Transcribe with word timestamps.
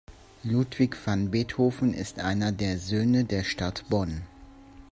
Ludwig 0.43 0.95
van 1.05 1.29
Beethoven 1.29 1.93
ist 1.93 2.17
einer 2.17 2.51
der 2.51 2.79
Söhne 2.79 3.23
der 3.23 3.43
Stadt 3.43 3.85
Bonn. 3.87 4.23